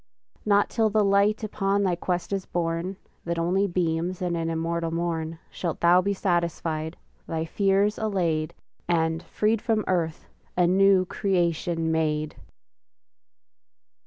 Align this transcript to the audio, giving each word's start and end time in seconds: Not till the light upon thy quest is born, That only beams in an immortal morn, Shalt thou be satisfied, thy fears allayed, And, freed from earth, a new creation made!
Not 0.47 0.71
till 0.71 0.89
the 0.89 1.05
light 1.05 1.43
upon 1.43 1.83
thy 1.83 1.95
quest 1.95 2.33
is 2.33 2.47
born, 2.47 2.97
That 3.23 3.37
only 3.37 3.67
beams 3.67 4.19
in 4.19 4.35
an 4.35 4.49
immortal 4.49 4.89
morn, 4.89 5.37
Shalt 5.51 5.79
thou 5.79 6.01
be 6.01 6.11
satisfied, 6.15 6.97
thy 7.27 7.45
fears 7.45 7.99
allayed, 7.99 8.55
And, 8.87 9.21
freed 9.21 9.61
from 9.61 9.83
earth, 9.87 10.27
a 10.57 10.65
new 10.65 11.05
creation 11.05 11.91
made! 11.91 12.35